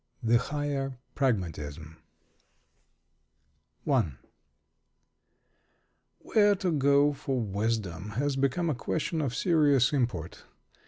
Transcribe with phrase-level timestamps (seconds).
[0.23, 1.95] THE HIGHER PRAGMATISM
[3.85, 4.13] I
[6.17, 10.45] Where to go for wisdom has become a question of serious import.